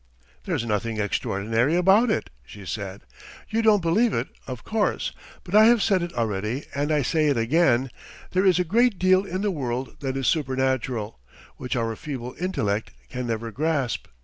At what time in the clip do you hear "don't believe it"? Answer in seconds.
3.61-4.29